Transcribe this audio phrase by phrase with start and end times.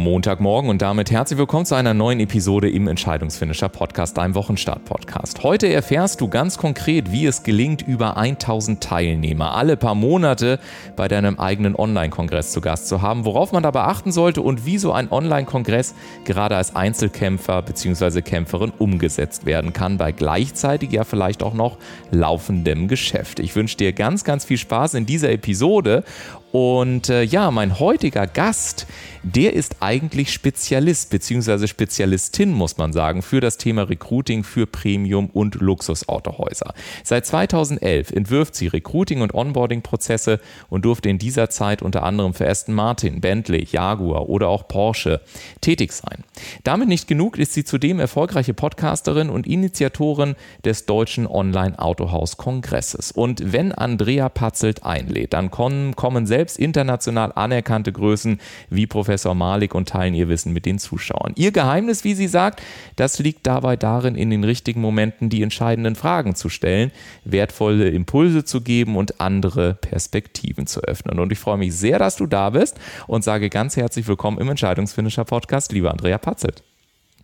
[0.00, 5.42] Montagmorgen und damit herzlich willkommen zu einer neuen Episode im Entscheidungsfinisher Podcast, deinem Wochenstart-Podcast.
[5.42, 10.58] Heute erfährst du ganz konkret, wie es gelingt, über 1000 Teilnehmer alle paar Monate
[10.96, 14.78] bei deinem eigenen Online-Kongress zu Gast zu haben, worauf man dabei achten sollte und wie
[14.78, 18.22] so ein Online-Kongress gerade als Einzelkämpfer bzw.
[18.22, 21.76] Kämpferin umgesetzt werden kann, bei gleichzeitig ja vielleicht auch noch
[22.10, 23.38] laufendem Geschäft.
[23.38, 26.04] Ich wünsche dir ganz, ganz viel Spaß in dieser Episode
[26.52, 28.86] und äh, ja, mein heutiger Gast,
[29.22, 31.66] der ist eigentlich Spezialist bzw.
[31.66, 36.74] Spezialistin, muss man sagen, für das Thema Recruiting für Premium- und Luxusautohäuser.
[37.04, 40.40] Seit 2011 entwirft sie Recruiting- und Onboarding-Prozesse
[40.70, 45.20] und durfte in dieser Zeit unter anderem für Aston Martin, Bentley, Jaguar oder auch Porsche
[45.60, 46.24] tätig sein.
[46.64, 53.12] Damit nicht genug ist sie zudem erfolgreiche Podcasterin und Initiatorin des Deutschen Online-Autohaus-Kongresses.
[53.12, 58.40] Und wenn Andrea Patzelt einlädt, dann kommen, kommen selbst international anerkannte Größen
[58.70, 61.32] wie Professor Professor Malik und teilen ihr Wissen mit den Zuschauern.
[61.36, 62.62] Ihr Geheimnis, wie sie sagt,
[62.96, 66.92] das liegt dabei darin, in den richtigen Momenten die entscheidenden Fragen zu stellen,
[67.24, 71.18] wertvolle Impulse zu geben und andere Perspektiven zu öffnen.
[71.18, 74.48] Und ich freue mich sehr, dass du da bist und sage ganz herzlich willkommen im
[74.48, 76.62] Entscheidungsfinisher Podcast, lieber Andrea Patzelt.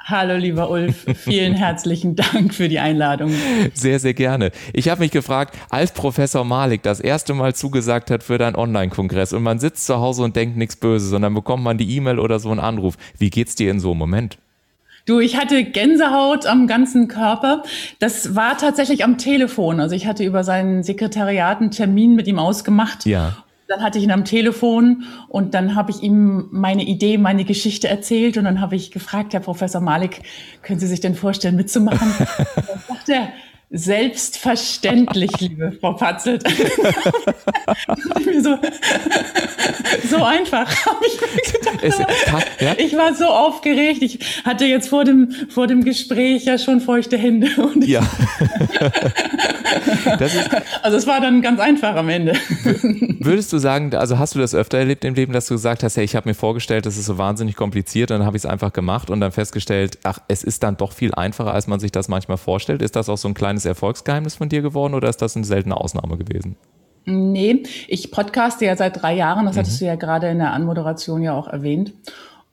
[0.08, 1.04] Hallo, lieber Ulf.
[1.16, 3.32] Vielen herzlichen Dank für die Einladung.
[3.74, 4.52] Sehr, sehr gerne.
[4.72, 9.32] Ich habe mich gefragt, als Professor Malik das erste Mal zugesagt hat für deinen Online-Kongress
[9.32, 12.38] und man sitzt zu Hause und denkt nichts Böses, sondern bekommt man die E-Mail oder
[12.38, 12.96] so einen Anruf.
[13.18, 14.38] Wie geht's dir in so einem Moment?
[15.06, 17.64] Du, ich hatte Gänsehaut am ganzen Körper.
[17.98, 19.80] Das war tatsächlich am Telefon.
[19.80, 23.06] Also ich hatte über seinen Sekretariat einen Termin mit ihm ausgemacht.
[23.06, 23.36] Ja.
[23.69, 27.89] Dann hatte ich ihn am Telefon und dann habe ich ihm meine Idee, meine Geschichte
[27.89, 30.22] erzählt und dann habe ich gefragt, Herr Professor Malik,
[30.62, 32.09] können Sie sich denn vorstellen, mitzumachen?
[32.09, 33.28] und dann sagt er,
[33.77, 36.42] Selbstverständlich, liebe Frau Patzelt.
[38.42, 38.58] so,
[40.10, 41.19] so einfach habe ich
[41.52, 41.78] gedacht.
[41.82, 42.74] Es, ja?
[42.78, 44.02] Ich war so aufgeregt.
[44.02, 47.48] Ich hatte jetzt vor dem, vor dem Gespräch ja schon feuchte Hände.
[47.84, 48.00] ja.
[50.82, 52.32] also es war dann ganz einfach am Ende.
[53.20, 55.98] Würdest du sagen, also hast du das öfter erlebt im Leben, dass du gesagt hast,
[55.98, 58.47] hey, ich habe mir vorgestellt, das ist so wahnsinnig kompliziert und dann habe ich es
[58.47, 61.93] einfach gemacht und dann festgestellt, ach, es ist dann doch viel einfacher, als man sich
[61.93, 62.81] das manchmal vorstellt.
[62.81, 65.77] Ist das auch so ein kleines Erfolgsgeheimnis von dir geworden oder ist das eine seltene
[65.77, 66.56] Ausnahme gewesen?
[67.04, 69.60] Nee, ich podcaste ja seit drei Jahren, das mhm.
[69.60, 71.93] hattest du ja gerade in der Anmoderation ja auch erwähnt.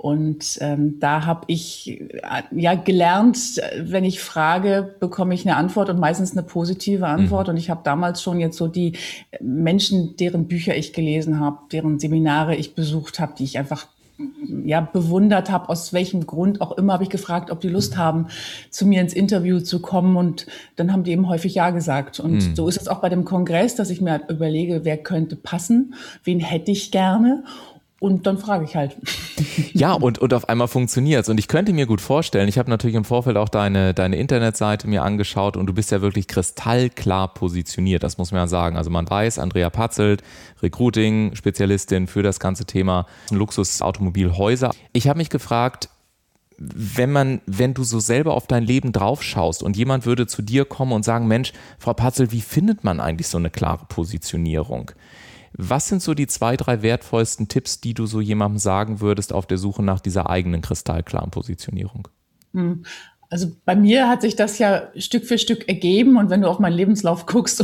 [0.04, 3.38] Und ähm, da habe ich äh, ja gelernt,
[3.80, 7.48] wenn ich frage, bekomme ich eine Antwort und meistens eine positive Antwort.
[7.48, 7.52] Mhm.
[7.52, 8.98] Und ich habe damals schon jetzt so die
[9.40, 13.88] Menschen, deren Bücher ich gelesen habe, deren Seminare ich besucht habe, die ich einfach
[14.66, 18.28] ja, bewundert habe, aus welchem Grund auch immer, habe ich gefragt, ob die Lust haben,
[18.70, 20.16] zu mir ins Interview zu kommen.
[20.18, 22.20] Und dann haben die eben häufig Ja gesagt.
[22.20, 22.56] Und mhm.
[22.56, 25.96] so ist es auch bei dem Kongress, dass ich mir halt überlege, wer könnte passen,
[26.24, 27.44] wen hätte ich gerne.
[28.04, 28.98] Und dann frage ich halt.
[29.74, 31.30] Ja, und, und auf einmal funktioniert es.
[31.30, 34.88] Und ich könnte mir gut vorstellen, ich habe natürlich im Vorfeld auch deine, deine Internetseite
[34.88, 38.78] mir angeschaut und du bist ja wirklich kristallklar positioniert, das muss man ja sagen.
[38.78, 40.22] Also man weiß, Andrea Patzelt,
[40.62, 44.72] Recruiting-Spezialistin für das ganze Thema Luxusautomobilhäuser.
[44.92, 45.90] Ich habe mich gefragt,
[46.58, 50.42] wenn man, wenn du so selber auf dein Leben drauf schaust und jemand würde zu
[50.42, 54.92] dir kommen und sagen, Mensch, Frau Patzel, wie findet man eigentlich so eine klare Positionierung?
[55.56, 59.46] Was sind so die zwei, drei wertvollsten Tipps, die du so jemandem sagen würdest auf
[59.46, 62.08] der Suche nach dieser eigenen kristallklaren Positionierung?
[62.54, 62.84] Hm.
[63.30, 66.60] Also bei mir hat sich das ja Stück für Stück ergeben und wenn du auf
[66.60, 67.60] meinen Lebenslauf guckst,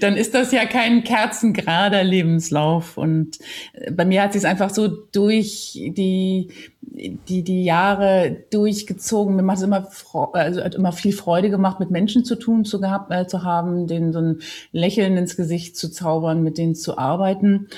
[0.00, 2.96] dann ist das ja kein kerzengerader Lebenslauf.
[2.96, 3.38] Und
[3.72, 6.50] äh, bei mir hat sich es einfach so durch die,
[6.82, 9.36] die, die Jahre durchgezogen.
[9.36, 9.88] Mir macht es immer,
[10.32, 13.86] also hat immer viel Freude gemacht, mit Menschen zu tun zu, gehabt, äh, zu haben,
[13.86, 14.38] denen so ein
[14.72, 17.68] Lächeln ins Gesicht zu zaubern, mit denen zu arbeiten.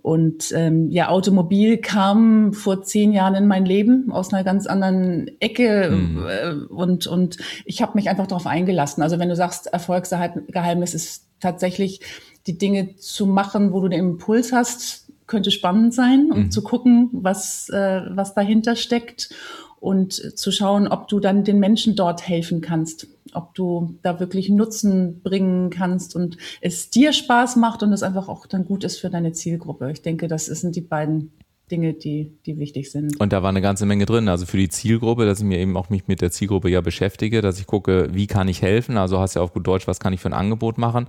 [0.00, 5.30] Und ähm, ja, Automobil kam vor zehn Jahren in mein Leben aus einer ganz anderen
[5.40, 5.90] Ecke.
[5.90, 6.26] Mhm.
[6.28, 9.02] Äh, und, und ich habe mich einfach darauf eingelassen.
[9.02, 12.00] Also wenn du sagst, Erfolgsgeheimnis Geheimnis ist tatsächlich,
[12.46, 16.50] die Dinge zu machen, wo du den Impuls hast, könnte spannend sein, um mhm.
[16.50, 19.30] zu gucken, was, äh, was dahinter steckt
[19.80, 24.50] und zu schauen, ob du dann den Menschen dort helfen kannst, ob du da wirklich
[24.50, 28.98] Nutzen bringen kannst und es dir Spaß macht und es einfach auch dann gut ist
[28.98, 29.90] für deine Zielgruppe.
[29.90, 31.32] Ich denke, das sind die beiden
[31.70, 33.18] Dinge, die, die wichtig sind.
[33.18, 34.28] Und da war eine ganze Menge drin.
[34.28, 37.40] Also für die Zielgruppe, dass ich mir eben auch mich mit der Zielgruppe ja beschäftige,
[37.40, 38.98] dass ich gucke, wie kann ich helfen?
[38.98, 41.08] Also hast ja auf gut Deutsch, was kann ich für ein Angebot machen?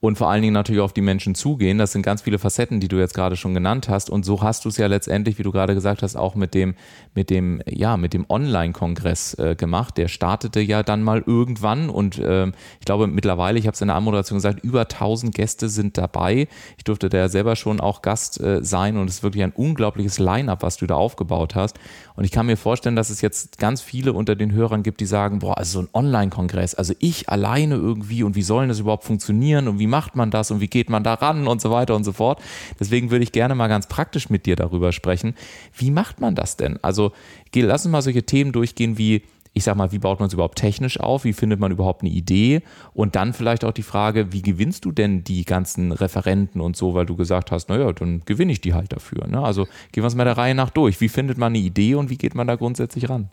[0.00, 1.78] Und vor allen Dingen natürlich auf die Menschen zugehen.
[1.78, 4.10] Das sind ganz viele Facetten, die du jetzt gerade schon genannt hast.
[4.10, 6.76] Und so hast du es ja letztendlich, wie du gerade gesagt hast, auch mit dem,
[7.14, 9.96] mit dem, ja, mit dem Online-Kongress äh, gemacht.
[9.98, 13.88] Der startete ja dann mal irgendwann und äh, ich glaube mittlerweile, ich habe es in
[13.88, 16.46] der Anmoderation gesagt, über 1000 Gäste sind dabei.
[16.76, 20.20] Ich durfte da selber schon auch Gast äh, sein und es ist wirklich ein unglaubliches
[20.20, 21.76] Line-up, was du da aufgebaut hast.
[22.14, 25.06] Und ich kann mir vorstellen, dass es jetzt ganz viele unter den Hörern gibt, die
[25.06, 29.04] sagen, boah, also so ein Online-Kongress, also ich alleine irgendwie und wie sollen das überhaupt
[29.04, 31.96] funktionieren und wie macht man das und wie geht man da ran und so weiter
[31.96, 32.40] und so fort.
[32.78, 35.34] Deswegen würde ich gerne mal ganz praktisch mit dir darüber sprechen.
[35.76, 36.78] Wie macht man das denn?
[36.82, 37.12] Also
[37.54, 39.22] lass uns mal solche Themen durchgehen wie
[39.58, 41.24] ich sag mal, wie baut man es überhaupt technisch auf?
[41.24, 42.62] Wie findet man überhaupt eine Idee?
[42.94, 46.94] Und dann vielleicht auch die Frage, wie gewinnst du denn die ganzen Referenten und so,
[46.94, 49.26] weil du gesagt hast, naja, dann gewinne ich die halt dafür.
[49.26, 49.42] Ne?
[49.42, 51.00] Also gehen wir es mal der Reihe nach durch.
[51.00, 53.30] Wie findet man eine Idee und wie geht man da grundsätzlich ran?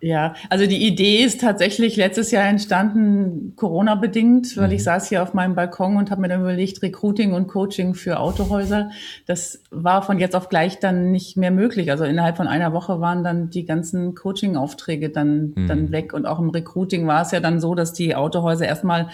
[0.00, 4.84] Ja, also die Idee ist tatsächlich letztes Jahr entstanden, Corona-bedingt, weil ich mhm.
[4.84, 8.90] saß hier auf meinem Balkon und habe mir dann überlegt, Recruiting und Coaching für Autohäuser.
[9.26, 11.90] Das war von jetzt auf gleich dann nicht mehr möglich.
[11.90, 15.66] Also innerhalb von einer Woche waren dann die ganzen Coaching-Aufträge dann, mhm.
[15.66, 16.12] dann weg.
[16.12, 19.08] Und auch im Recruiting war es ja dann so, dass die Autohäuser erstmal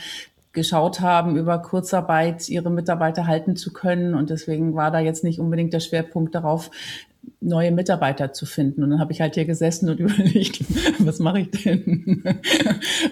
[0.53, 4.15] geschaut haben, über Kurzarbeit ihre Mitarbeiter halten zu können.
[4.15, 6.71] Und deswegen war da jetzt nicht unbedingt der Schwerpunkt darauf,
[7.41, 8.82] neue Mitarbeiter zu finden.
[8.82, 10.61] Und dann habe ich halt hier gesessen und überlegt,
[10.99, 12.25] was mache ich denn?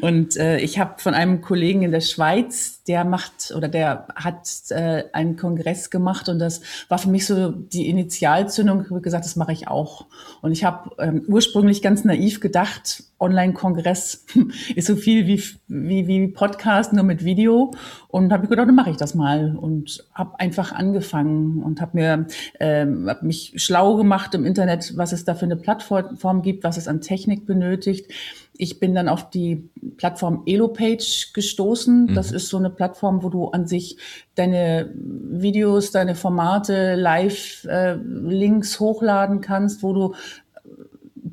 [0.01, 4.49] Und äh, ich habe von einem Kollegen in der Schweiz, der macht oder der hat
[4.71, 8.83] äh, einen Kongress gemacht und das war für mich so die Initialzündung.
[8.83, 10.07] Ich habe gesagt, das mache ich auch.
[10.41, 14.27] Und ich habe ähm, ursprünglich ganz naiv gedacht, Online-Kongress
[14.75, 17.73] ist so viel wie, wie, wie Podcast, nur mit Video.
[18.09, 19.57] Und habe ich gedacht, dann mache ich das mal.
[19.57, 22.27] Und habe einfach angefangen und habe mir
[22.59, 26.77] ähm, hab mich schlau gemacht im Internet, was es da für eine Plattform gibt, was
[26.77, 28.11] es an Technik benötigt.
[28.57, 32.07] Ich bin dann auf die Plattform Elopage gestoßen.
[32.07, 32.15] Mhm.
[32.15, 33.97] Das ist so eine Plattform, wo du an sich
[34.35, 40.15] deine Videos, deine Formate, Live-Links äh, hochladen kannst, wo du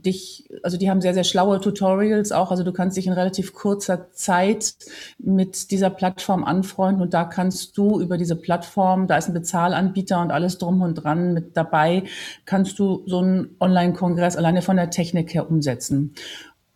[0.05, 2.51] dich, also die haben sehr, sehr schlaue Tutorials auch.
[2.51, 4.75] Also du kannst dich in relativ kurzer Zeit
[5.17, 10.21] mit dieser Plattform anfreunden und da kannst du über diese Plattform, da ist ein Bezahlanbieter
[10.21, 12.03] und alles drum und dran mit dabei,
[12.45, 16.13] kannst du so einen Online-Kongress alleine von der Technik her umsetzen.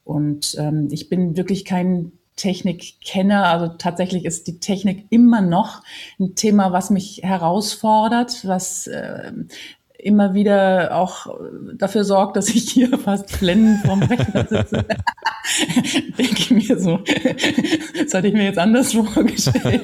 [0.03, 3.45] Und ähm, ich bin wirklich kein Technikkenner.
[3.45, 5.83] Also tatsächlich ist die Technik immer noch
[6.19, 9.31] ein Thema, was mich herausfordert, was äh,
[10.03, 11.27] immer wieder auch
[11.75, 14.85] dafür sorgt, dass ich hier fast blendend vorm Rechner sitze.
[16.17, 16.99] Denke ich mir so,
[18.03, 19.81] das hatte ich mir jetzt anders vorgestellt.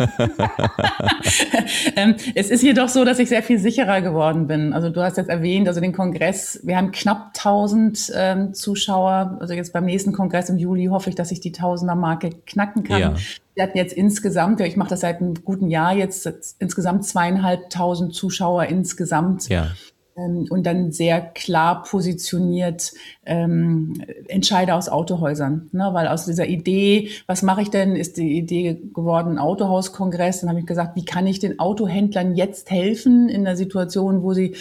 [1.96, 4.74] ähm, es ist jedoch so, dass ich sehr viel sicherer geworden bin.
[4.74, 9.38] Also du hast jetzt erwähnt, also den Kongress, wir haben knapp 1000 ähm, Zuschauer.
[9.40, 13.00] Also jetzt beim nächsten Kongress im Juli hoffe ich, dass ich die Tausender-Marke knacken kann.
[13.00, 13.16] Ja.
[13.56, 18.66] Wir hatten jetzt insgesamt, ich mache das seit einem guten Jahr jetzt, insgesamt zweieinhalbtausend Zuschauer
[18.66, 19.50] insgesamt.
[19.50, 19.72] Ja
[20.20, 22.92] ähm, und dann sehr klar positioniert
[23.26, 23.94] ähm,
[24.28, 25.70] Entscheider aus Autohäusern.
[25.72, 25.90] Ne?
[25.94, 30.42] Weil aus dieser Idee, was mache ich denn, ist die Idee geworden, Autohauskongress.
[30.42, 34.34] Dann habe ich gesagt, wie kann ich den Autohändlern jetzt helfen in der Situation, wo
[34.34, 34.56] sie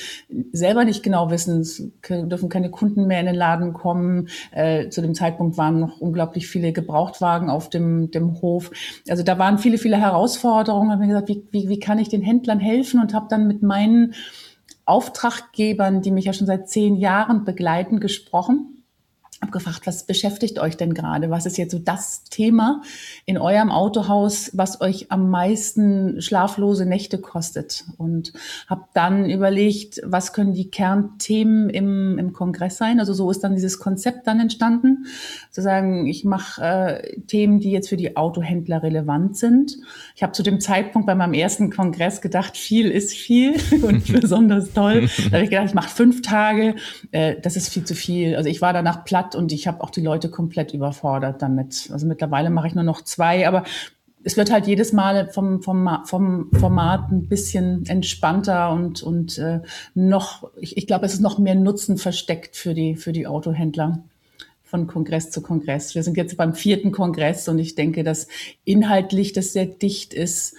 [0.53, 4.29] selber nicht genau wissen, es dürfen keine Kunden mehr in den Laden kommen.
[4.51, 8.71] Äh, zu dem Zeitpunkt waren noch unglaublich viele Gebrauchtwagen auf dem, dem Hof.
[9.09, 10.91] Also da waren viele, viele Herausforderungen.
[10.91, 13.63] Habe mir gesagt, wie, wie, wie kann ich den Händlern helfen und habe dann mit
[13.63, 14.15] meinen
[14.89, 18.78] Auftraggebern, die mich ja schon seit zehn Jahren begleiten, gesprochen
[19.41, 21.31] habe gefragt, was beschäftigt euch denn gerade?
[21.31, 22.83] Was ist jetzt so das Thema
[23.25, 27.85] in eurem Autohaus, was euch am meisten schlaflose Nächte kostet?
[27.99, 28.33] Und
[28.67, 32.99] habe dann überlegt, was können die Kernthemen im, im Kongress sein?
[32.99, 35.07] Also so ist dann dieses Konzept dann entstanden,
[35.53, 39.77] zu sagen, ich mache äh, Themen, die jetzt für die Autohändler relevant sind.
[40.17, 44.73] Ich habe zu dem Zeitpunkt bei meinem ersten Kongress gedacht, viel ist viel und besonders
[44.73, 45.09] toll.
[45.31, 46.75] Da habe ich gedacht, ich mache fünf Tage,
[47.13, 48.35] äh, das ist viel zu viel.
[48.35, 51.91] Also ich war danach platt hat und ich habe auch die Leute komplett überfordert damit.
[51.93, 53.65] Also mittlerweile mache ich nur noch zwei, aber
[54.25, 59.61] es wird halt jedes Mal vom, vom, vom Format ein bisschen entspannter und, und äh,
[59.95, 64.03] noch, ich, ich glaube, es ist noch mehr Nutzen versteckt für die, für die Autohändler
[64.65, 65.95] von Kongress zu Kongress.
[65.95, 68.29] Wir sind jetzt beim vierten Kongress und ich denke, dass
[68.65, 70.57] inhaltlich das sehr dicht ist.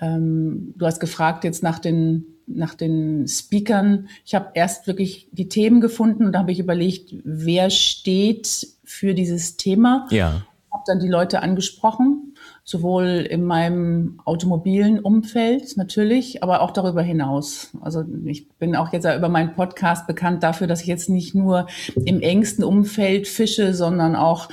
[0.00, 4.08] Ähm, du hast gefragt jetzt nach den nach den Speakern.
[4.24, 9.14] Ich habe erst wirklich die Themen gefunden und da habe ich überlegt, wer steht für
[9.14, 10.06] dieses Thema.
[10.10, 10.42] Ja.
[10.72, 17.72] Habe dann die Leute angesprochen, sowohl in meinem automobilen Umfeld natürlich, aber auch darüber hinaus.
[17.80, 21.66] Also ich bin auch jetzt über meinen Podcast bekannt dafür, dass ich jetzt nicht nur
[22.04, 24.48] im engsten Umfeld fische, sondern auch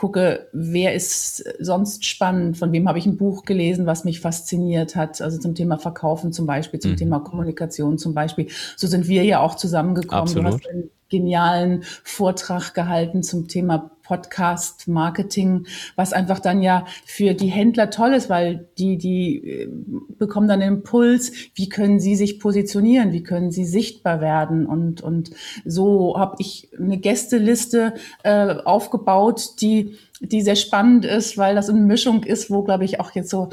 [0.00, 4.96] gucke, wer ist sonst spannend, von wem habe ich ein Buch gelesen, was mich fasziniert
[4.96, 6.96] hat, also zum Thema Verkaufen zum Beispiel, zum mhm.
[6.96, 8.48] Thema Kommunikation zum Beispiel.
[8.78, 10.22] So sind wir ja auch zusammengekommen.
[10.22, 10.52] Absolut.
[10.52, 17.32] Du hast einen genialen Vortrag gehalten zum Thema Podcast Marketing, was einfach dann ja für
[17.32, 19.68] die Händler toll ist, weil die, die äh,
[20.18, 24.66] bekommen dann den Impuls, wie können sie sich positionieren, wie können sie sichtbar werden.
[24.66, 25.30] Und, und
[25.64, 31.80] so habe ich eine Gästeliste äh, aufgebaut, die die sehr spannend ist, weil das eine
[31.80, 33.48] Mischung ist, wo, glaube ich, auch jetzt so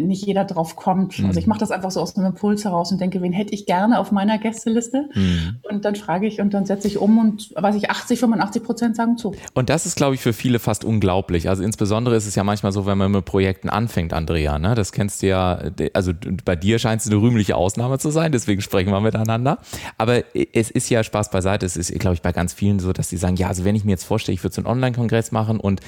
[0.00, 1.18] nicht jeder drauf kommt.
[1.18, 1.26] Mhm.
[1.26, 3.66] Also ich mache das einfach so aus einem Impuls heraus und denke, wen hätte ich
[3.66, 5.08] gerne auf meiner Gästeliste?
[5.14, 5.56] Mhm.
[5.68, 8.96] Und dann frage ich und dann setze ich um und weiß ich, 80, 85 Prozent
[8.96, 9.34] sagen zu.
[9.54, 11.48] Und das ist, glaube ich, für viele fast unglaublich.
[11.48, 14.74] Also insbesondere ist es ja manchmal so, wenn man mit Projekten anfängt, Andrea, ne?
[14.74, 15.60] das kennst du ja,
[15.92, 16.12] also
[16.44, 19.58] bei dir scheint es eine rühmliche Ausnahme zu sein, deswegen sprechen wir miteinander.
[19.98, 20.22] Aber
[20.54, 21.66] es ist ja Spaß beiseite.
[21.66, 23.84] Es ist, glaube ich, bei ganz vielen so, dass sie sagen, ja, also wenn ich
[23.84, 25.80] mir jetzt vorstelle, ich würde so einen Online-Kongress machen und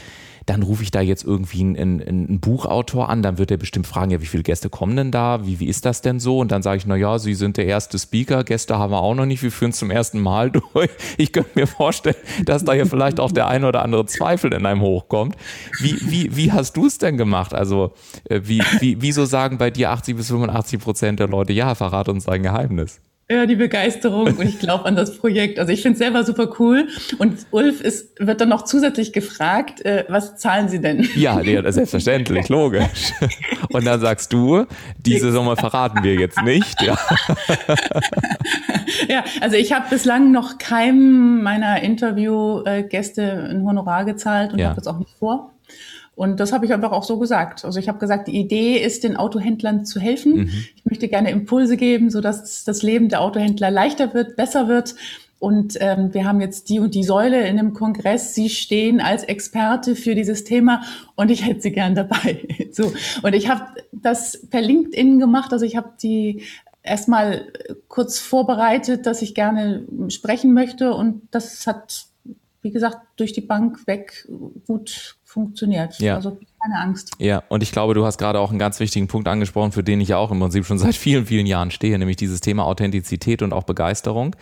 [0.47, 4.11] dann rufe ich da jetzt irgendwie einen, einen, Buchautor an, dann wird er bestimmt fragen,
[4.11, 5.47] ja, wie viele Gäste kommen denn da?
[5.47, 6.39] Wie, wie ist das denn so?
[6.39, 9.15] Und dann sage ich, na ja, Sie sind der erste Speaker, Gäste haben wir auch
[9.15, 10.91] noch nicht, wir führen es zum ersten Mal durch.
[11.17, 14.67] Ich könnte mir vorstellen, dass da ja vielleicht auch der eine oder andere Zweifel in
[14.67, 15.37] einem hochkommt.
[15.81, 17.55] Wie, wie, wie hast du es denn gemacht?
[17.55, 17.93] Also,
[18.29, 22.11] äh, wie, wie, wieso sagen bei dir 80 bis 85 Prozent der Leute, ja, verrate
[22.11, 23.01] uns dein Geheimnis?
[23.31, 25.59] Ja, die Begeisterung und ich glaube an das Projekt.
[25.59, 26.88] Also ich finde es selber super cool.
[27.19, 31.09] Und Ulf ist, wird dann noch zusätzlich gefragt, äh, was zahlen Sie denn?
[31.14, 33.12] Ja, selbstverständlich, logisch.
[33.71, 34.66] Und dann sagst du,
[34.99, 36.83] diese Summe verraten wir jetzt nicht.
[36.83, 36.99] Ja,
[39.09, 44.66] ja also ich habe bislang noch keinem meiner Interviewgäste ein Honorar gezahlt und ja.
[44.66, 45.54] habe das auch nicht vor.
[46.16, 47.64] Und das habe ich einfach auch so gesagt.
[47.64, 50.37] Also ich habe gesagt, die Idee ist, den Autohändlern zu helfen.
[50.37, 50.50] Mhm.
[50.76, 54.94] Ich möchte gerne Impulse geben, sodass das Leben der Autohändler leichter wird, besser wird.
[55.44, 58.35] Und ähm, wir haben jetzt die und die Säule in dem Kongress.
[58.35, 60.83] Sie stehen als Experte für dieses Thema
[61.16, 62.47] und ich hätte Sie gern dabei.
[62.73, 62.92] so.
[63.23, 65.52] Und ich habe das per LinkedIn gemacht.
[65.52, 66.44] Also ich habe die
[66.83, 67.47] erstmal
[67.88, 70.94] kurz vorbereitet, dass ich gerne sprechen möchte.
[70.94, 72.06] Und das hat,
[72.62, 74.28] wie gesagt, durch die Bank weg
[74.66, 75.99] gut funktioniert.
[75.99, 76.14] Ja.
[76.14, 77.11] Also keine Angst.
[77.19, 80.00] Ja, und ich glaube, du hast gerade auch einen ganz wichtigen Punkt angesprochen, für den
[80.00, 83.43] ich ja auch im Prinzip schon seit vielen, vielen Jahren stehe, nämlich dieses Thema Authentizität
[83.43, 84.37] und auch Begeisterung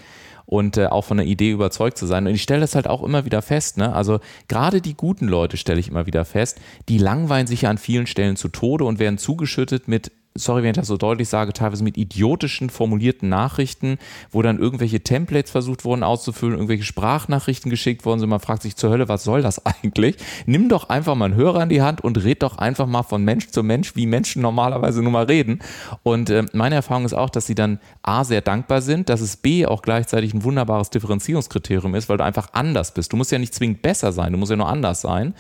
[0.44, 2.26] und äh, auch von der Idee überzeugt zu sein.
[2.26, 3.92] Und ich stelle das halt auch immer wieder fest, ne?
[3.94, 7.78] Also gerade die guten Leute stelle ich immer wieder fest, die langweilen sich ja an
[7.78, 11.52] vielen Stellen zu Tode und werden zugeschüttet mit sorry, wenn ich das so deutlich sage,
[11.52, 13.98] teilweise mit idiotischen formulierten Nachrichten,
[14.30, 18.28] wo dann irgendwelche Templates versucht wurden auszufüllen, irgendwelche Sprachnachrichten geschickt worden sind.
[18.30, 20.16] Man fragt sich zur Hölle, was soll das eigentlich?
[20.46, 23.24] Nimm doch einfach mal einen Hörer in die Hand und red doch einfach mal von
[23.24, 25.60] Mensch zu Mensch, wie Menschen normalerweise nun mal reden.
[26.02, 29.36] Und äh, meine Erfahrung ist auch, dass sie dann A, sehr dankbar sind, dass es
[29.36, 33.12] B, auch gleichzeitig ein wunderbares Differenzierungskriterium ist, weil du einfach anders bist.
[33.12, 35.34] Du musst ja nicht zwingend besser sein, du musst ja nur anders sein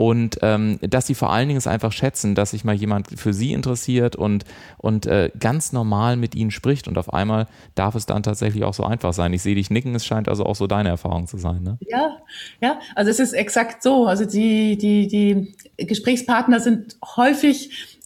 [0.00, 3.34] und ähm, dass sie vor allen Dingen es einfach schätzen, dass sich mal jemand für
[3.34, 4.46] sie interessiert und,
[4.78, 8.72] und äh, ganz normal mit ihnen spricht und auf einmal darf es dann tatsächlich auch
[8.72, 9.34] so einfach sein.
[9.34, 11.62] Ich sehe dich nicken, es scheint also auch so deine Erfahrung zu sein.
[11.62, 11.76] Ne?
[11.86, 12.16] Ja,
[12.62, 14.06] ja, also es ist exakt so.
[14.06, 17.98] Also die, die, die Gesprächspartner sind häufig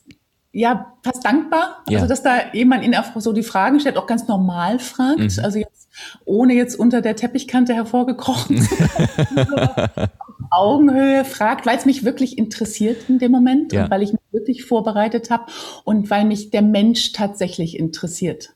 [0.50, 1.98] ja fast dankbar, ja.
[1.98, 5.20] also dass da jemand ihnen so die Fragen stellt, auch ganz normal fragt.
[5.20, 5.44] Mhm.
[5.44, 5.83] Also jetzt
[6.24, 8.66] ohne jetzt unter der Teppichkante hervorgekrochen
[10.50, 13.84] Augenhöhe fragt, weil es mich wirklich interessiert in dem Moment ja.
[13.84, 15.46] und weil ich mich wirklich vorbereitet habe
[15.84, 18.54] und weil mich der Mensch tatsächlich interessiert.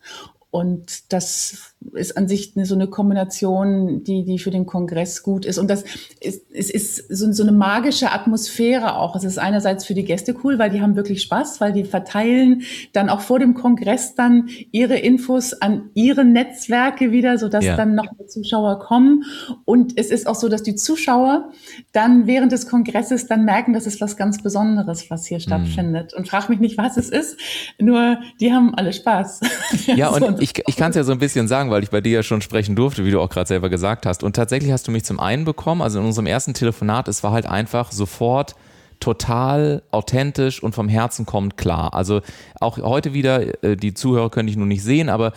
[0.50, 5.44] Und das ist an sich eine, so eine Kombination, die, die für den Kongress gut
[5.44, 5.58] ist.
[5.58, 5.84] Und das
[6.20, 9.14] ist, es ist so, so eine magische Atmosphäre auch.
[9.14, 12.62] Es ist einerseits für die Gäste cool, weil die haben wirklich Spaß, weil die verteilen
[12.92, 17.76] dann auch vor dem Kongress dann ihre Infos an ihre Netzwerke wieder, sodass ja.
[17.76, 19.24] dann noch mehr Zuschauer kommen.
[19.64, 21.50] Und es ist auch so, dass die Zuschauer
[21.92, 25.42] dann während des Kongresses dann merken, das ist was ganz Besonderes, was hier mhm.
[25.42, 26.14] stattfindet.
[26.14, 27.38] Und frag mich nicht, was es ist,
[27.78, 29.40] nur die haben alle Spaß.
[29.96, 32.12] Ja, und ich, ich kann es ja so ein bisschen sagen, weil ich bei dir
[32.12, 34.22] ja schon sprechen durfte, wie du auch gerade selber gesagt hast.
[34.22, 37.32] Und tatsächlich hast du mich zum einen bekommen, also in unserem ersten Telefonat, es war
[37.32, 38.54] halt einfach sofort
[39.00, 41.94] total authentisch und vom Herzen kommend klar.
[41.94, 42.20] Also
[42.60, 45.32] auch heute wieder, äh, die Zuhörer können ich nur nicht sehen, aber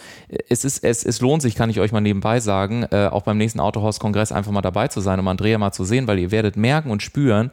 [0.49, 3.37] es ist, es, es lohnt sich, kann ich euch mal nebenbei sagen, äh, auch beim
[3.37, 6.57] nächsten Autohaus-Kongress einfach mal dabei zu sein, um Andrea mal zu sehen, weil ihr werdet
[6.57, 7.51] merken und spüren,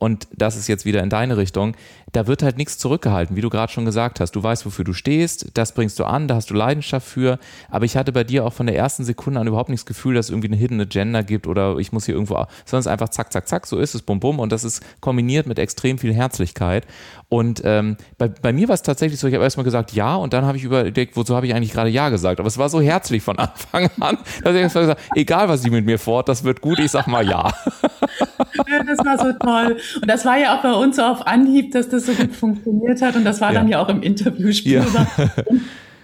[0.00, 1.76] und das ist jetzt wieder in deine Richtung,
[2.12, 4.32] da wird halt nichts zurückgehalten, wie du gerade schon gesagt hast.
[4.32, 7.38] Du weißt, wofür du stehst, das bringst du an, da hast du Leidenschaft für.
[7.68, 10.26] Aber ich hatte bei dir auch von der ersten Sekunde an überhaupt nichts Gefühl, dass
[10.26, 13.10] es irgendwie eine Hidden Agenda gibt oder ich muss hier irgendwo, sondern es ist einfach
[13.10, 14.38] zack, zack, zack, so ist es, bum, bum.
[14.38, 16.86] Und das ist kombiniert mit extrem viel Herzlichkeit.
[17.28, 20.32] Und ähm, bei, bei mir war es tatsächlich so, ich habe erstmal gesagt ja und
[20.32, 22.40] dann habe ich überlegt, wozu habe ich eigentlich gerade ja gesagt.
[22.40, 25.84] Aber es war so herzlich von Anfang an, dass ich gesagt egal was sie mit
[25.84, 27.52] mir fort, das wird gut, ich sag mal ja.
[28.68, 29.76] Ja, das war so toll.
[30.00, 33.02] Und das war ja auch bei uns so auf Anhieb, dass das so gut funktioniert
[33.02, 33.16] hat.
[33.16, 33.60] Und das war ja.
[33.60, 35.06] dann ja auch im Interview spürbar.
[35.16, 35.44] Ja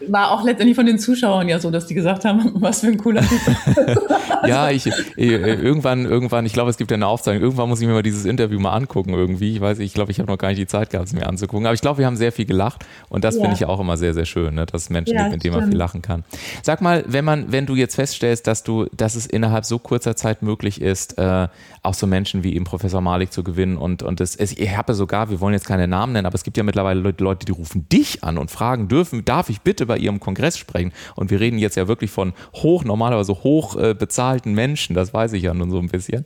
[0.08, 2.98] war auch letztendlich von den Zuschauern ja so, dass die gesagt haben, was für ein
[2.98, 3.40] cooler Typ.
[4.46, 4.86] ja, ich,
[5.16, 8.02] äh, irgendwann, irgendwann, ich glaube, es gibt ja eine Aufzeichnung, irgendwann muss ich mir mal
[8.02, 9.54] dieses Interview mal angucken irgendwie.
[9.54, 11.66] Ich weiß, ich glaube, ich habe noch gar nicht die Zeit gehabt, es mir anzugucken.
[11.66, 13.42] Aber ich glaube, wir haben sehr viel gelacht und das ja.
[13.42, 14.66] finde ich auch immer sehr, sehr schön, ne?
[14.66, 16.24] dass es Menschen ja, gibt, mit denen man viel lachen kann.
[16.62, 20.16] Sag mal, wenn man, wenn du jetzt feststellst, dass du, dass es innerhalb so kurzer
[20.16, 21.48] Zeit möglich ist, äh,
[21.86, 24.94] auch so Menschen wie eben Professor Malik zu gewinnen und, und es, es, ich habe
[24.94, 27.52] sogar, wir wollen jetzt keine Namen nennen, aber es gibt ja mittlerweile Leute, Leute, die
[27.52, 30.92] rufen dich an und fragen dürfen, darf ich bitte bei ihrem Kongress sprechen?
[31.14, 35.32] Und wir reden jetzt ja wirklich von hoch, normalerweise hoch äh, bezahlten Menschen, das weiß
[35.32, 36.24] ich ja nun so ein bisschen.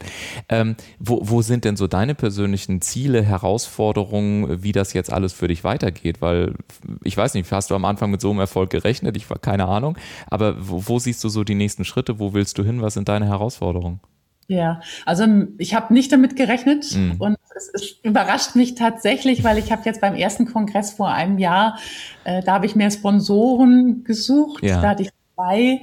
[0.49, 5.49] Ähm, wo, wo sind denn so deine persönlichen Ziele, Herausforderungen, wie das jetzt alles für
[5.49, 6.21] dich weitergeht?
[6.21, 6.55] Weil
[7.05, 9.17] ich weiß nicht, hast du am Anfang mit so einem Erfolg gerechnet?
[9.17, 9.97] Ich war keine Ahnung.
[10.29, 12.19] Aber wo, wo siehst du so die nächsten Schritte?
[12.19, 12.83] Wo willst du hin?
[12.83, 14.01] Was sind deine Herausforderungen?
[14.51, 15.27] Ja, also
[15.59, 17.21] ich habe nicht damit gerechnet mhm.
[17.21, 21.39] und es, es, überrascht mich tatsächlich, weil ich habe jetzt beim ersten Kongress vor einem
[21.39, 21.79] Jahr,
[22.25, 24.83] äh, da habe ich mehr Sponsoren gesucht, ja.
[24.83, 25.83] da hatte ich zwei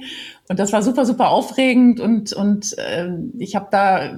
[0.50, 3.08] und das war super, super aufregend und, und äh,
[3.38, 4.14] ich habe da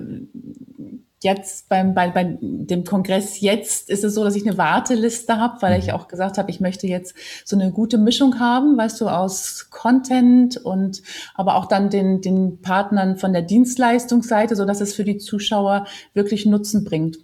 [1.23, 5.61] jetzt beim, bei, bei dem Kongress jetzt ist es so, dass ich eine Warteliste habe,
[5.61, 5.93] weil ich mhm.
[5.93, 10.57] auch gesagt habe, ich möchte jetzt so eine gute Mischung haben, weißt du, aus Content
[10.57, 11.03] und
[11.35, 15.87] aber auch dann den, den Partnern von der Dienstleistungsseite, so dass es für die Zuschauer
[16.15, 17.19] wirklich Nutzen bringt.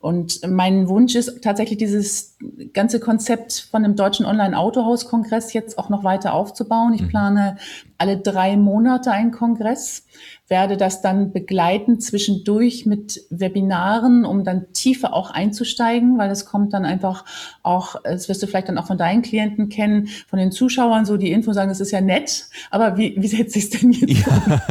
[0.00, 2.36] Und mein Wunsch ist tatsächlich dieses
[2.72, 6.94] ganze Konzept von dem Deutschen Online-Autohaus-Kongress jetzt auch noch weiter aufzubauen.
[6.94, 7.08] Ich mhm.
[7.08, 7.56] plane
[7.98, 10.04] alle drei Monate einen Kongress
[10.52, 16.74] werde das dann begleiten zwischendurch mit Webinaren, um dann tiefer auch einzusteigen, weil es kommt
[16.74, 17.24] dann einfach
[17.62, 21.16] auch, das wirst du vielleicht dann auch von deinen Klienten kennen, von den Zuschauern so
[21.16, 24.26] die Info sagen, das ist ja nett, aber wie, wie setze ich es denn jetzt
[24.26, 24.62] ja.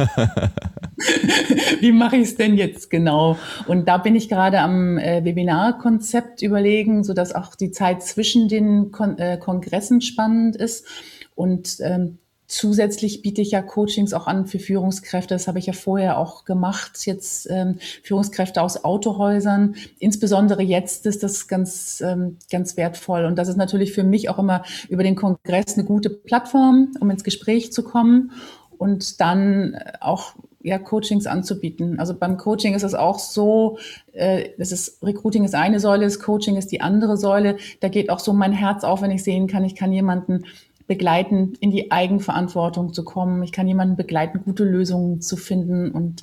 [1.80, 3.36] wie mache ich es denn jetzt genau?
[3.66, 8.48] Und da bin ich gerade am äh, Webinarkonzept überlegen, so dass auch die Zeit zwischen
[8.48, 10.86] den Kon äh, Kongressen spannend ist.
[11.34, 12.18] Und ähm,
[12.52, 15.34] Zusätzlich biete ich ja Coachings auch an für Führungskräfte.
[15.34, 17.06] Das habe ich ja vorher auch gemacht.
[17.06, 19.74] Jetzt ähm, Führungskräfte aus Autohäusern.
[19.98, 23.24] Insbesondere jetzt ist das ganz, ähm, ganz wertvoll.
[23.24, 27.08] Und das ist natürlich für mich auch immer über den Kongress eine gute Plattform, um
[27.08, 28.32] ins Gespräch zu kommen
[28.76, 31.98] und dann auch ja, Coachings anzubieten.
[31.98, 33.78] Also beim Coaching ist es auch so,
[34.12, 37.56] äh, das ist Recruiting ist eine Säule, das Coaching ist die andere Säule.
[37.80, 40.44] Da geht auch so mein Herz auf, wenn ich sehen kann, ich kann jemanden
[40.86, 43.42] begleiten, in die Eigenverantwortung zu kommen.
[43.42, 45.90] Ich kann jemanden begleiten, gute Lösungen zu finden.
[45.90, 46.22] Und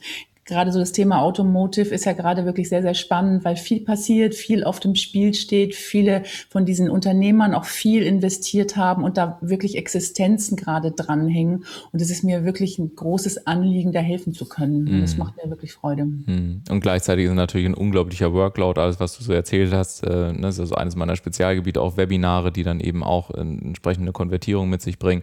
[0.50, 4.36] gerade so das Thema Automotive ist ja gerade wirklich sehr, sehr spannend, weil viel passiert,
[4.36, 9.38] viel auf dem Spiel steht, viele von diesen Unternehmern auch viel investiert haben und da
[9.42, 11.66] wirklich Existenzen gerade dranhängen.
[11.92, 14.88] Und es ist mir wirklich ein großes Anliegen, da helfen zu können.
[14.88, 15.20] Und das mhm.
[15.20, 16.06] macht mir wirklich Freude.
[16.06, 16.64] Mhm.
[16.70, 20.04] Und gleichzeitig ist natürlich ein unglaublicher Workload, alles, was du so erzählt hast.
[20.04, 24.70] Äh, das ist also eines meiner Spezialgebiete, auch Webinare, die dann eben auch entsprechende Konvertierung
[24.70, 25.22] mit sich bringen.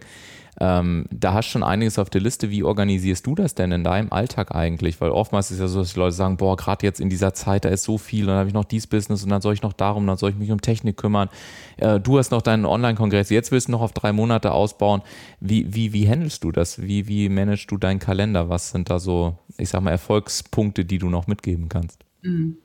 [0.59, 2.49] Ähm, da hast du schon einiges auf der Liste.
[2.49, 4.99] Wie organisierst du das denn in deinem Alltag eigentlich?
[4.99, 7.65] Weil oftmals ist ja so, dass die Leute sagen, boah, gerade jetzt in dieser Zeit,
[7.65, 9.61] da ist so viel und dann habe ich noch dies Business und dann soll ich
[9.61, 11.29] noch darum, dann soll ich mich um Technik kümmern.
[11.77, 15.01] Äh, du hast noch deinen Online-Kongress, jetzt willst du noch auf drei Monate ausbauen.
[15.39, 16.81] Wie, wie, wie handelst du das?
[16.81, 18.49] Wie, wie managst du deinen Kalender?
[18.49, 22.03] Was sind da so, ich sag mal, Erfolgspunkte, die du noch mitgeben kannst?
[22.23, 22.57] Mhm.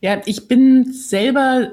[0.00, 1.70] Ja, ich bin selber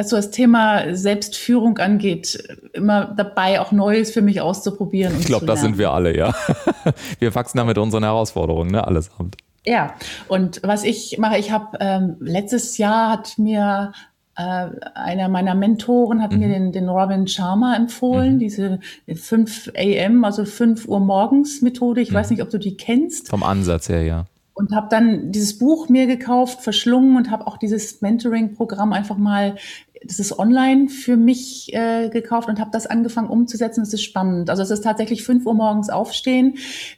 [0.00, 5.14] was so das Thema Selbstführung angeht, immer dabei, auch Neues für mich auszuprobieren.
[5.20, 6.34] ich glaube, das sind wir alle, ja.
[7.18, 9.36] Wir wachsen da mit unseren Herausforderungen, ne, allesamt.
[9.66, 9.94] Ja,
[10.26, 13.92] und was ich mache, ich habe ähm, letztes Jahr hat mir
[14.36, 16.38] äh, einer meiner Mentoren hat mhm.
[16.38, 18.38] mir den, den Robin Sharma empfohlen, mhm.
[18.38, 18.80] diese
[19.14, 22.00] 5 AM, also 5 Uhr morgens Methode.
[22.00, 22.14] Ich mhm.
[22.14, 23.28] weiß nicht, ob du die kennst.
[23.28, 24.24] Vom Ansatz her, ja
[24.60, 29.56] und habe dann dieses Buch mir gekauft, verschlungen und habe auch dieses Mentoring-Programm einfach mal,
[30.02, 33.80] das ist online für mich äh, gekauft und habe das angefangen umzusetzen.
[33.80, 34.48] Das ist spannend.
[34.48, 36.56] Also es ist tatsächlich fünf Uhr morgens aufstehen.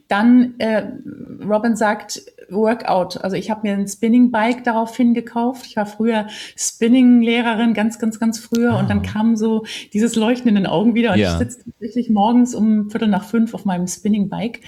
[0.09, 0.85] Dann, äh,
[1.45, 3.23] Robin sagt, Workout.
[3.23, 5.67] Also ich habe mir ein Spinning-Bike daraufhin gekauft.
[5.67, 8.75] Ich war früher Spinning-Lehrerin, ganz, ganz, ganz früher.
[8.75, 8.79] Ah.
[8.79, 9.13] Und dann ah.
[9.13, 11.13] kam so dieses Leuchten in den Augen wieder.
[11.13, 11.33] Und ja.
[11.33, 14.61] ich sitze tatsächlich morgens um Viertel nach fünf auf meinem Spinning-Bike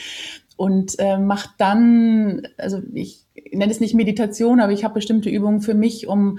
[0.57, 5.61] und äh, macht dann, also ich nenne es nicht Meditation, aber ich habe bestimmte Übungen
[5.61, 6.39] für mich, um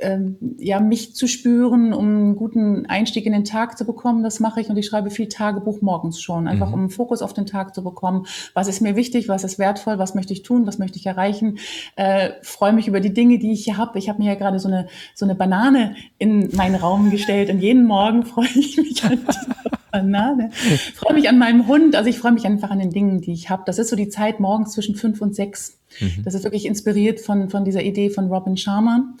[0.00, 4.22] ähm, ja, mich zu spüren, um einen guten Einstieg in den Tag zu bekommen.
[4.22, 6.74] Das mache ich und ich schreibe viel Tagebuch morgens schon, einfach mhm.
[6.74, 8.26] um einen Fokus auf den Tag zu bekommen.
[8.54, 11.58] Was ist mir wichtig, was ist wertvoll, was möchte ich tun, was möchte ich erreichen.
[11.96, 13.98] Äh, freue mich über die Dinge, die ich hier habe.
[13.98, 17.60] Ich habe mir ja gerade so eine, so eine Banane in meinen Raum gestellt und
[17.60, 19.46] jeden Morgen freue ich mich an dieser
[19.90, 20.50] Banane.
[20.52, 21.96] Ich freue mich an meinem Hund.
[21.96, 23.62] Also ich freue mich einfach an den Dingen, die ich habe.
[23.66, 25.78] Das ist so die Zeit morgens zwischen fünf und sechs.
[26.00, 26.22] Mhm.
[26.24, 29.14] Das ist wirklich inspiriert von, von dieser Idee von Robin Sharma.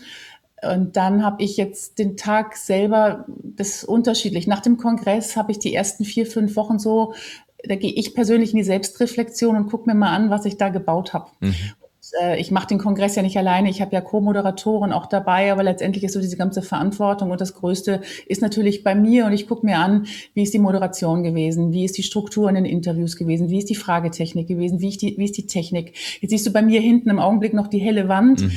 [0.62, 4.46] Und dann habe ich jetzt den Tag selber, das ist unterschiedlich.
[4.46, 7.14] Nach dem Kongress habe ich die ersten vier, fünf Wochen so,
[7.64, 10.68] da gehe ich persönlich in die Selbstreflexion und gucke mir mal an, was ich da
[10.68, 11.30] gebaut habe.
[11.40, 11.54] Mhm
[12.20, 15.62] äh, ich mache den Kongress ja nicht alleine, ich habe ja Co-Moderatoren auch dabei, aber
[15.62, 19.46] letztendlich ist so diese ganze Verantwortung und das Größte ist natürlich bei mir und ich
[19.46, 23.16] gucke mir an, wie ist die Moderation gewesen, wie ist die Struktur in den Interviews
[23.16, 25.94] gewesen, wie ist die Fragetechnik gewesen, wie ist die, wie ist die Technik.
[26.20, 28.42] Jetzt siehst du bei mir hinten im Augenblick noch die helle Wand.
[28.42, 28.52] Mhm.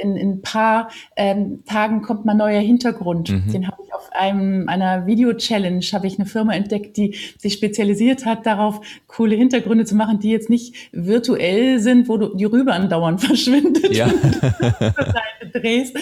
[0.00, 3.30] In, in ein paar ähm, Tagen kommt mal neuer Hintergrund.
[3.30, 3.52] Mhm.
[3.52, 8.26] Den habe ich auf einem einer Video-Challenge, habe ich eine Firma entdeckt, die sich spezialisiert
[8.26, 12.72] hat darauf, coole Hintergründe zu machen, die jetzt nicht virtuell sind, wo du die Rübe
[12.72, 14.06] andauernd verschwindet ja.
[14.06, 15.96] und drehst.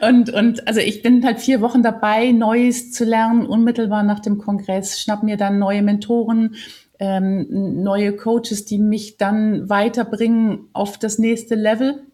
[0.00, 4.38] Und, und also ich bin halt vier Wochen dabei, Neues zu lernen, unmittelbar nach dem
[4.38, 6.56] Kongress, schnapp mir dann neue Mentoren,
[6.98, 12.06] ähm, neue Coaches, die mich dann weiterbringen auf das nächste Level.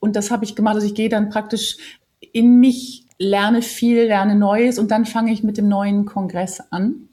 [0.00, 0.74] Und das habe ich gemacht.
[0.76, 1.76] Also ich gehe dann praktisch
[2.32, 7.08] in mich, lerne viel, lerne Neues und dann fange ich mit dem neuen Kongress an.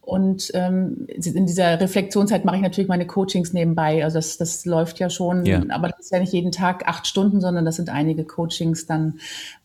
[0.00, 4.02] Und ähm, in dieser Reflexionszeit mache ich natürlich meine Coachings nebenbei.
[4.02, 5.62] Also das, das läuft ja schon, ja.
[5.68, 9.20] aber das ist ja nicht jeden Tag acht Stunden, sondern das sind einige Coachings dann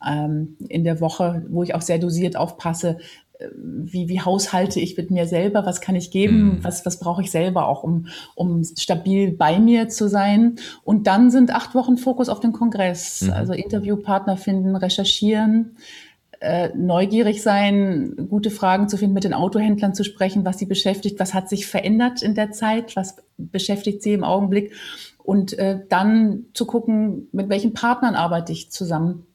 [0.08, 3.00] ähm, in der Woche, wo ich auch sehr dosiert aufpasse,
[3.56, 6.64] wie, wie haushalte ich mit mir selber, was kann ich geben, mhm.
[6.64, 10.56] was, was brauche ich selber auch, um, um stabil bei mir zu sein.
[10.84, 13.34] Und dann sind acht Wochen Fokus auf den Kongress, mhm.
[13.34, 15.78] also Interviewpartner finden, recherchieren,
[16.40, 21.20] äh, neugierig sein, gute Fragen zu finden, mit den Autohändlern zu sprechen, was sie beschäftigt,
[21.20, 24.74] was hat sich verändert in der Zeit, was beschäftigt sie im Augenblick
[25.24, 29.28] und äh, dann zu gucken, mit welchen Partnern arbeite ich zusammen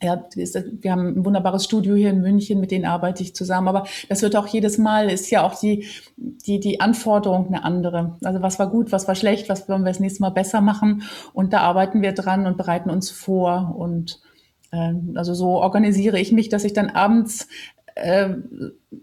[0.00, 3.68] ja, wir haben ein wunderbares Studio hier in München, mit denen arbeite ich zusammen.
[3.68, 8.16] Aber das wird auch jedes Mal, ist ja auch die, die, die Anforderung eine andere.
[8.22, 11.02] Also was war gut, was war schlecht, was wollen wir das nächste Mal besser machen?
[11.32, 13.74] Und da arbeiten wir dran und bereiten uns vor.
[13.76, 14.20] Und
[14.70, 17.48] äh, also so organisiere ich mich, dass ich dann abends
[17.94, 18.30] äh,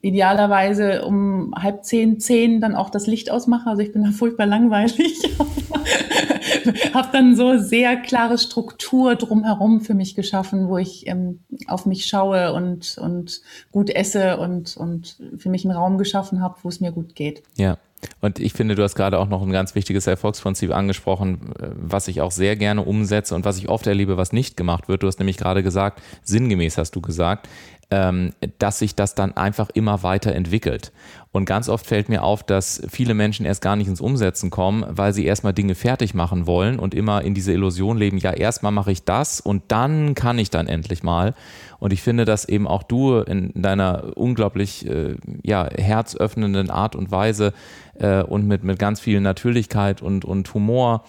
[0.02, 3.70] idealerweise um halb zehn, zehn dann auch das Licht ausmache.
[3.70, 5.22] Also ich bin da furchtbar langweilig.
[6.94, 12.06] habe dann so sehr klare Struktur drumherum für mich geschaffen, wo ich ähm, auf mich
[12.06, 13.42] schaue und, und
[13.72, 17.44] gut esse und, und für mich einen Raum geschaffen habe, wo es mir gut geht.
[17.58, 17.78] Ja.
[18.22, 22.08] Und ich finde, du hast gerade auch noch ein ganz wichtiges Erfolgsprinzip angesprochen, äh, was
[22.08, 25.04] ich auch sehr gerne umsetze und was ich oft erlebe, was nicht gemacht wird.
[25.04, 27.50] Du hast nämlich gerade gesagt, sinngemäß hast du gesagt,
[27.92, 30.92] ähm, dass sich das dann einfach immer weiter entwickelt.
[31.32, 34.84] Und ganz oft fällt mir auf, dass viele Menschen erst gar nicht ins Umsetzen kommen,
[34.90, 38.72] weil sie erstmal Dinge fertig machen wollen und immer in diese Illusion leben, ja, erstmal
[38.72, 41.36] mache ich das und dann kann ich dann endlich mal.
[41.80, 47.12] Und ich finde, dass eben auch du in deiner unglaublich äh, ja, herzöffnenden Art und
[47.12, 47.54] Weise
[48.00, 51.04] äh, und mit, mit ganz viel Natürlichkeit und, und Humor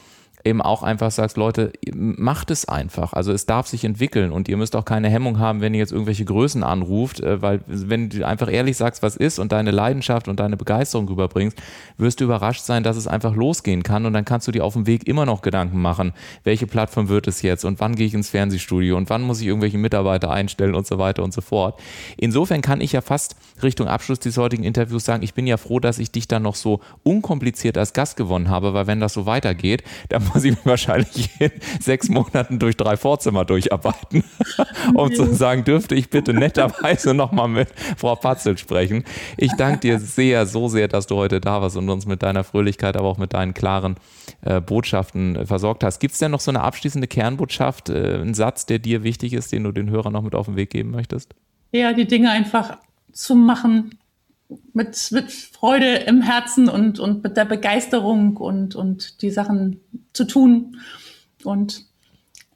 [0.44, 3.12] eben auch einfach sagst, Leute, macht es einfach.
[3.12, 5.92] Also es darf sich entwickeln und ihr müsst auch keine Hemmung haben, wenn ihr jetzt
[5.92, 10.29] irgendwelche Größen anruft, äh, weil wenn du einfach ehrlich sagst, was ist und deine Leidenschaft
[10.29, 11.61] und deine Begeisterung rüberbringst,
[11.98, 14.72] wirst du überrascht sein, dass es einfach losgehen kann und dann kannst du dir auf
[14.74, 16.12] dem Weg immer noch Gedanken machen,
[16.44, 19.46] welche Plattform wird es jetzt und wann gehe ich ins Fernsehstudio und wann muss ich
[19.46, 21.79] irgendwelche Mitarbeiter einstellen und so weiter und so fort.
[22.16, 25.81] Insofern kann ich ja fast Richtung Abschluss des heutigen Interviews sagen, ich bin ja froh,
[25.81, 29.26] dass ich dich dann noch so unkompliziert als Gast gewonnen habe, weil wenn das so
[29.26, 34.24] weitergeht, dann muss ich mich wahrscheinlich in sechs Monaten durch drei Vorzimmer durcharbeiten,
[34.94, 39.04] um zu sagen, dürfte ich bitte netterweise nochmal mit Frau Patzel sprechen.
[39.36, 42.44] Ich danke dir sehr, so sehr, dass du heute da warst und uns mit deiner
[42.44, 43.96] Fröhlichkeit, aber auch mit deinen klaren
[44.42, 46.00] äh, Botschaften äh, versorgt hast.
[46.00, 49.52] Gibt es denn noch so eine abschließende Kernbotschaft, äh, einen Satz, der dir wichtig ist,
[49.52, 51.34] den du den Hörern noch mit auf den Weg geben möchtest?
[51.72, 52.78] Ja, die Dinge einfach
[53.12, 53.98] zu machen,
[54.72, 59.80] mit, mit Freude im Herzen und, und mit der Begeisterung und, und die Sachen
[60.12, 60.76] zu tun
[61.44, 61.84] und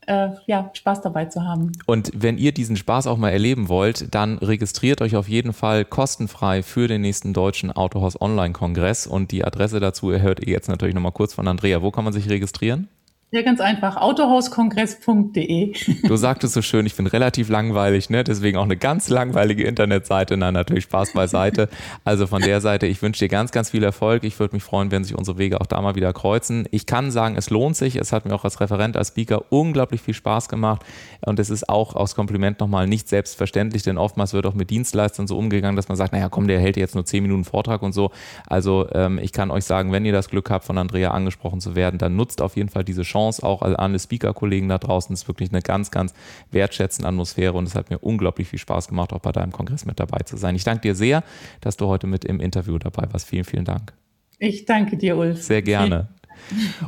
[0.06, 1.72] äh, ja, Spaß dabei zu haben.
[1.86, 5.84] Und wenn ihr diesen Spaß auch mal erleben wollt, dann registriert euch auf jeden Fall
[5.84, 10.94] kostenfrei für den nächsten deutschen Autohaus Online-Kongress und die Adresse dazu erhört ihr jetzt natürlich
[10.94, 11.82] nochmal kurz von Andrea.
[11.82, 12.88] Wo kann man sich registrieren?
[13.30, 13.96] Ja, ganz einfach.
[13.96, 15.72] Autohauskongress.de.
[16.06, 18.22] Du sagtest so schön, ich bin relativ langweilig, ne?
[18.22, 20.36] Deswegen auch eine ganz langweilige Internetseite.
[20.36, 21.68] Na, natürlich Spaß beiseite.
[22.04, 24.22] Also von der Seite, ich wünsche dir ganz, ganz viel Erfolg.
[24.22, 26.68] Ich würde mich freuen, wenn sich unsere Wege auch da mal wieder kreuzen.
[26.70, 27.96] Ich kann sagen, es lohnt sich.
[27.96, 30.84] Es hat mir auch als Referent, als Speaker unglaublich viel Spaß gemacht.
[31.26, 35.26] Und es ist auch aus Kompliment nochmal nicht selbstverständlich, denn oftmals wird auch mit Dienstleistern
[35.26, 37.94] so umgegangen, dass man sagt, naja, komm, der hält jetzt nur zehn Minuten Vortrag und
[37.94, 38.12] so.
[38.46, 41.74] Also ähm, ich kann euch sagen, wenn ihr das Glück habt, von Andrea angesprochen zu
[41.74, 45.14] werden, dann nutzt auf jeden Fall diese Chance Chance auch an alle Speaker-Kollegen da draußen.
[45.14, 46.14] Es ist wirklich eine ganz, ganz
[46.50, 50.00] wertschätzende Atmosphäre und es hat mir unglaublich viel Spaß gemacht, auch bei deinem Kongress mit
[50.00, 50.56] dabei zu sein.
[50.56, 51.22] Ich danke dir sehr,
[51.60, 53.28] dass du heute mit im Interview dabei warst.
[53.28, 53.92] Vielen, vielen Dank.
[54.38, 55.42] Ich danke dir, Ulf.
[55.42, 56.08] Sehr gerne.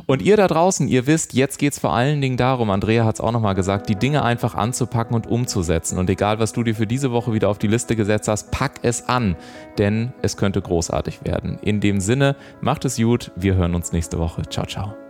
[0.05, 3.15] Und ihr da draußen, ihr wisst, jetzt geht es vor allen Dingen darum, Andrea hat
[3.15, 5.97] es auch nochmal gesagt, die Dinge einfach anzupacken und umzusetzen.
[5.97, 8.79] Und egal, was du dir für diese Woche wieder auf die Liste gesetzt hast, pack
[8.83, 9.35] es an,
[9.77, 11.57] denn es könnte großartig werden.
[11.61, 14.43] In dem Sinne, macht es gut, wir hören uns nächste Woche.
[14.49, 15.06] Ciao, ciao.